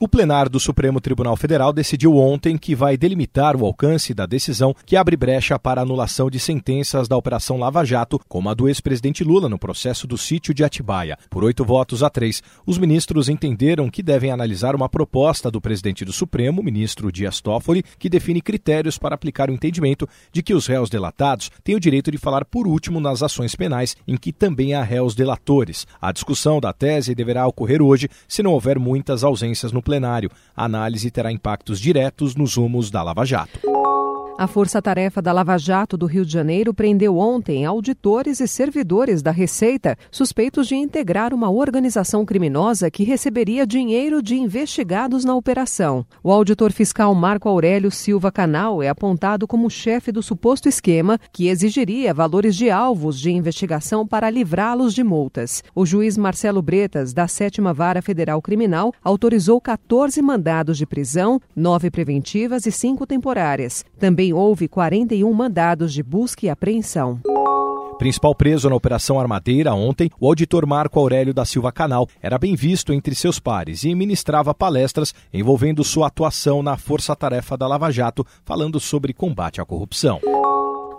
O 0.00 0.06
plenário 0.06 0.48
do 0.48 0.60
Supremo 0.60 1.00
Tribunal 1.00 1.36
Federal 1.36 1.72
decidiu 1.72 2.14
ontem 2.14 2.56
que 2.56 2.72
vai 2.72 2.96
delimitar 2.96 3.56
o 3.56 3.66
alcance 3.66 4.14
da 4.14 4.26
decisão 4.26 4.72
que 4.86 4.94
abre 4.94 5.16
brecha 5.16 5.58
para 5.58 5.80
anulação 5.80 6.30
de 6.30 6.38
sentenças 6.38 7.08
da 7.08 7.16
Operação 7.16 7.58
Lava 7.58 7.84
Jato, 7.84 8.20
como 8.28 8.48
a 8.48 8.54
do 8.54 8.68
ex-presidente 8.68 9.24
Lula 9.24 9.48
no 9.48 9.58
processo 9.58 10.06
do 10.06 10.16
sítio 10.16 10.54
de 10.54 10.62
Atibaia. 10.62 11.18
Por 11.28 11.42
oito 11.42 11.64
votos 11.64 12.04
a 12.04 12.08
três, 12.08 12.40
os 12.64 12.78
ministros 12.78 13.28
entenderam 13.28 13.90
que 13.90 14.00
devem 14.00 14.30
analisar 14.30 14.76
uma 14.76 14.88
proposta 14.88 15.50
do 15.50 15.60
presidente 15.60 16.04
do 16.04 16.12
Supremo, 16.12 16.62
ministro 16.62 17.10
Dias 17.10 17.40
Toffoli, 17.40 17.82
que 17.98 18.08
define 18.08 18.40
critérios 18.40 18.98
para 18.98 19.16
aplicar 19.16 19.50
o 19.50 19.52
entendimento 19.52 20.08
de 20.30 20.44
que 20.44 20.54
os 20.54 20.68
réus 20.68 20.88
delatados 20.88 21.50
têm 21.64 21.74
o 21.74 21.80
direito 21.80 22.12
de 22.12 22.18
falar 22.18 22.44
por 22.44 22.68
último 22.68 23.00
nas 23.00 23.20
ações 23.20 23.56
penais 23.56 23.96
em 24.06 24.16
que 24.16 24.32
também 24.32 24.74
há 24.74 24.82
réus 24.84 25.16
delatores. 25.16 25.88
A 26.00 26.12
discussão 26.12 26.60
da 26.60 26.72
tese 26.72 27.16
deverá 27.16 27.48
ocorrer 27.48 27.82
hoje, 27.82 28.08
se 28.28 28.44
não 28.44 28.52
houver 28.52 28.78
muitas 28.78 29.24
ausências 29.24 29.72
no 29.72 29.82
plenário. 29.88 30.30
A 30.54 30.66
análise 30.66 31.10
terá 31.10 31.32
impactos 31.32 31.80
diretos 31.80 32.34
nos 32.34 32.56
rumos 32.56 32.90
da 32.90 33.02
Lava 33.02 33.24
Jato. 33.24 33.58
A 34.38 34.46
Força 34.46 34.80
Tarefa 34.80 35.20
da 35.20 35.32
Lava 35.32 35.58
Jato 35.58 35.96
do 35.96 36.06
Rio 36.06 36.24
de 36.24 36.32
Janeiro 36.32 36.72
prendeu 36.72 37.18
ontem 37.18 37.64
auditores 37.64 38.38
e 38.38 38.46
servidores 38.46 39.20
da 39.20 39.32
Receita 39.32 39.98
suspeitos 40.12 40.68
de 40.68 40.76
integrar 40.76 41.34
uma 41.34 41.50
organização 41.50 42.24
criminosa 42.24 42.88
que 42.88 43.02
receberia 43.02 43.66
dinheiro 43.66 44.22
de 44.22 44.36
investigados 44.36 45.24
na 45.24 45.34
operação. 45.34 46.06
O 46.22 46.30
auditor 46.30 46.70
fiscal 46.70 47.12
Marco 47.16 47.48
Aurélio 47.48 47.90
Silva 47.90 48.30
Canal 48.30 48.80
é 48.80 48.88
apontado 48.88 49.44
como 49.44 49.68
chefe 49.68 50.12
do 50.12 50.22
suposto 50.22 50.68
esquema 50.68 51.18
que 51.32 51.48
exigiria 51.48 52.14
valores 52.14 52.54
de 52.54 52.70
alvos 52.70 53.18
de 53.18 53.32
investigação 53.32 54.06
para 54.06 54.30
livrá-los 54.30 54.94
de 54.94 55.02
multas. 55.02 55.64
O 55.74 55.84
juiz 55.84 56.16
Marcelo 56.16 56.62
Bretas, 56.62 57.12
da 57.12 57.26
Sétima 57.26 57.74
Vara 57.74 58.00
Federal 58.00 58.40
Criminal, 58.40 58.94
autorizou 59.02 59.60
14 59.60 60.22
mandados 60.22 60.78
de 60.78 60.86
prisão, 60.86 61.40
nove 61.56 61.90
preventivas 61.90 62.66
e 62.66 62.70
cinco 62.70 63.04
temporárias. 63.04 63.84
Também 63.98 64.27
também 64.28 64.32
houve 64.32 64.68
41 64.68 65.32
mandados 65.32 65.92
de 65.92 66.02
busca 66.02 66.46
e 66.46 66.50
apreensão. 66.50 67.20
Principal 67.98 68.34
preso 68.34 68.70
na 68.70 68.76
Operação 68.76 69.18
Armadeira 69.18 69.74
ontem, 69.74 70.08
o 70.20 70.28
auditor 70.28 70.64
Marco 70.66 71.00
Aurélio 71.00 71.34
da 71.34 71.44
Silva 71.44 71.72
Canal 71.72 72.06
era 72.22 72.38
bem 72.38 72.54
visto 72.54 72.92
entre 72.92 73.14
seus 73.14 73.40
pares 73.40 73.82
e 73.82 73.94
ministrava 73.94 74.54
palestras 74.54 75.12
envolvendo 75.34 75.82
sua 75.82 76.06
atuação 76.06 76.62
na 76.62 76.76
Força 76.76 77.16
Tarefa 77.16 77.56
da 77.56 77.66
Lava 77.66 77.90
Jato, 77.90 78.24
falando 78.44 78.78
sobre 78.78 79.12
combate 79.12 79.60
à 79.60 79.64
corrupção. 79.64 80.20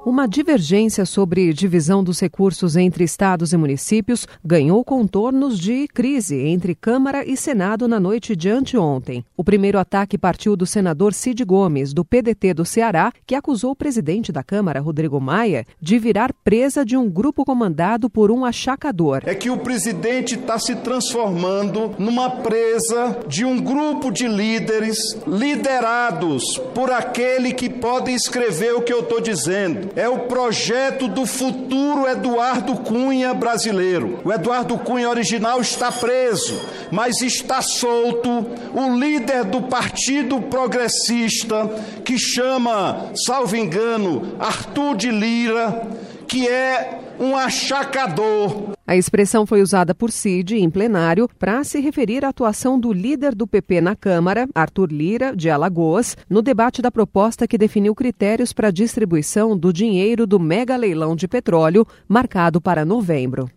Uma 0.06 0.30
divergência 0.30 1.06
sobre 1.06 1.52
divisão 1.52 2.02
dos 2.02 2.22
recursos 2.22 2.78
entre 2.78 3.04
estados 3.04 3.52
e 3.52 3.58
municípios 3.58 4.26
ganhou 4.44 4.82
contornos 4.82 5.60
de 5.60 5.90
crise 5.90 6.40
entre 6.40 6.74
Câmara 6.74 7.30
e 7.30 7.36
Senado 7.36 7.86
na 7.86 8.00
noite 8.00 8.34
de 8.34 8.50
anteontem. 8.50 9.26
O 9.36 9.44
primeiro 9.44 9.78
ataque 9.78 10.18
partiu 10.18 10.56
do 10.56 10.66
senador 10.66 11.14
Cid 11.14 11.44
Gomes, 11.44 11.94
do 11.94 12.06
PDT 12.06 12.54
do 12.54 12.64
Ceará, 12.64 13.12
que 13.28 13.36
acusou 13.36 13.72
o 13.72 13.76
presidente 13.76 14.32
da 14.32 14.42
Câmara, 14.42 14.80
Rodrigo 14.80 15.20
Maia, 15.20 15.66
de 15.82 16.00
virar 16.00 16.34
presa 16.46 16.86
de 16.86 16.96
um 16.96 17.10
grupo 17.10 17.44
comandado 17.44 18.10
por 18.10 18.32
um 18.32 18.46
achacador. 18.46 19.24
É 19.26 19.36
que 19.36 19.50
o 19.50 19.58
presidente 19.58 20.36
está 20.36 20.58
se 20.58 20.76
transformando 20.78 21.94
numa 22.00 22.30
presa 22.30 23.20
de 23.28 23.44
um 23.44 23.60
grupo 23.60 24.12
de 24.12 24.30
líderes 24.30 24.98
liderados 25.28 26.58
por 26.74 26.90
aquele 26.90 27.54
que 27.54 27.70
pode 27.70 28.14
escrever 28.14 28.74
o 28.76 28.82
que 28.82 28.94
eu 28.94 29.02
estou 29.02 29.20
dizendo 29.20 29.89
é 29.96 30.08
o 30.08 30.20
projeto 30.20 31.08
do 31.08 31.26
futuro 31.26 32.08
Eduardo 32.08 32.76
Cunha 32.78 33.34
brasileiro. 33.34 34.20
O 34.24 34.32
Eduardo 34.32 34.78
Cunha 34.78 35.10
original 35.10 35.60
está 35.62 35.92
preso, 35.92 36.60
mas 36.92 37.22
está 37.22 37.62
solto 37.62 38.30
o 38.74 38.98
líder 38.98 39.46
do 39.46 39.64
Partido 39.64 40.42
Progressista, 40.42 41.68
que 42.04 42.18
chama, 42.18 43.12
salvo 43.26 43.56
engano, 43.56 44.36
Arthur 44.40 44.96
de 44.96 45.12
Lira, 45.12 45.88
que 46.28 46.48
é 46.48 47.00
um 47.20 47.36
achacador. 47.36 48.79
A 48.90 48.96
expressão 48.96 49.46
foi 49.46 49.62
usada 49.62 49.94
por 49.94 50.12
Cid 50.12 50.58
em 50.58 50.68
plenário 50.68 51.30
para 51.38 51.64
se 51.64 51.80
referir 51.80 52.26
à 52.26 52.30
atuação 52.30 52.80
do 52.80 52.92
líder 52.92 53.36
do 53.36 53.46
PP 53.46 53.82
na 53.82 53.96
Câmara, 53.96 54.50
Arthur 54.56 54.92
Lira, 54.92 55.36
de 55.36 55.48
Alagoas, 55.48 56.18
no 56.28 56.42
debate 56.42 56.82
da 56.82 56.90
proposta 56.90 57.48
que 57.48 57.56
definiu 57.56 57.94
critérios 57.94 58.52
para 58.52 58.70
a 58.70 58.72
distribuição 58.72 59.56
do 59.56 59.72
dinheiro 59.72 60.26
do 60.26 60.40
mega 60.40 60.76
leilão 60.76 61.16
de 61.16 61.28
petróleo, 61.28 61.86
marcado 62.08 62.60
para 62.60 62.84
novembro. 62.84 63.48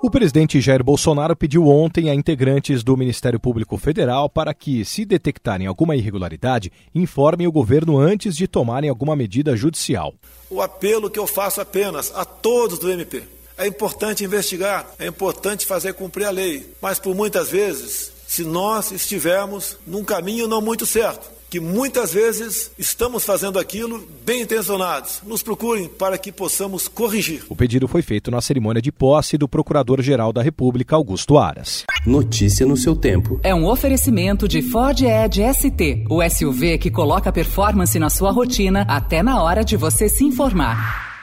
O 0.00 0.08
presidente 0.08 0.60
Jair 0.60 0.84
Bolsonaro 0.84 1.34
pediu 1.34 1.66
ontem 1.66 2.08
a 2.08 2.14
integrantes 2.14 2.84
do 2.84 2.96
Ministério 2.96 3.40
Público 3.40 3.76
Federal 3.76 4.30
para 4.30 4.54
que, 4.54 4.84
se 4.84 5.04
detectarem 5.04 5.66
alguma 5.66 5.96
irregularidade, 5.96 6.70
informem 6.94 7.48
o 7.48 7.52
governo 7.52 7.98
antes 7.98 8.36
de 8.36 8.46
tomarem 8.46 8.88
alguma 8.88 9.16
medida 9.16 9.56
judicial. 9.56 10.14
O 10.48 10.62
apelo 10.62 11.10
que 11.10 11.18
eu 11.18 11.26
faço 11.26 11.60
apenas 11.60 12.12
a 12.14 12.24
todos 12.24 12.78
do 12.78 12.88
MP. 12.88 13.34
É 13.56 13.66
importante 13.66 14.24
investigar, 14.24 14.86
é 14.98 15.06
importante 15.06 15.64
fazer 15.64 15.94
cumprir 15.94 16.24
a 16.24 16.30
lei, 16.30 16.66
mas 16.82 16.98
por 16.98 17.14
muitas 17.14 17.50
vezes, 17.50 18.12
se 18.26 18.42
nós 18.42 18.90
estivermos 18.90 19.78
num 19.86 20.02
caminho 20.02 20.48
não 20.48 20.60
muito 20.60 20.84
certo, 20.84 21.34
que 21.54 21.60
muitas 21.60 22.12
vezes 22.12 22.72
estamos 22.76 23.24
fazendo 23.24 23.60
aquilo 23.60 24.04
bem 24.26 24.42
intencionados. 24.42 25.22
Nos 25.24 25.40
procurem 25.40 25.86
para 25.86 26.18
que 26.18 26.32
possamos 26.32 26.88
corrigir. 26.88 27.44
O 27.48 27.54
pedido 27.54 27.86
foi 27.86 28.02
feito 28.02 28.28
na 28.28 28.40
cerimônia 28.40 28.82
de 28.82 28.90
posse 28.90 29.38
do 29.38 29.46
Procurador-Geral 29.46 30.32
da 30.32 30.42
República, 30.42 30.96
Augusto 30.96 31.38
Aras. 31.38 31.84
Notícia 32.04 32.66
no 32.66 32.76
seu 32.76 32.96
tempo. 32.96 33.38
É 33.44 33.54
um 33.54 33.68
oferecimento 33.68 34.48
de 34.48 34.62
Ford 34.62 35.00
Edge 35.00 35.42
ST, 35.54 36.06
o 36.10 36.28
SUV 36.28 36.76
que 36.76 36.90
coloca 36.90 37.30
performance 37.30 37.96
na 38.00 38.10
sua 38.10 38.32
rotina 38.32 38.84
até 38.88 39.22
na 39.22 39.40
hora 39.40 39.64
de 39.64 39.76
você 39.76 40.08
se 40.08 40.24
informar. 40.24 41.13